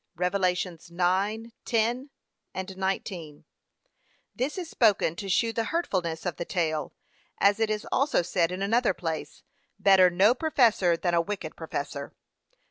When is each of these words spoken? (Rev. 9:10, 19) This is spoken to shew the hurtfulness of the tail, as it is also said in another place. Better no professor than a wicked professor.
(Rev. 0.15 0.31
9:10, 0.31 2.07
19) 2.55 3.45
This 4.35 4.57
is 4.57 4.67
spoken 4.67 5.15
to 5.15 5.29
shew 5.29 5.53
the 5.53 5.65
hurtfulness 5.65 6.25
of 6.25 6.37
the 6.37 6.43
tail, 6.43 6.95
as 7.37 7.59
it 7.59 7.69
is 7.69 7.85
also 7.91 8.23
said 8.23 8.51
in 8.51 8.63
another 8.63 8.95
place. 8.95 9.43
Better 9.77 10.09
no 10.09 10.33
professor 10.33 10.97
than 10.97 11.13
a 11.13 11.21
wicked 11.21 11.55
professor. 11.55 12.15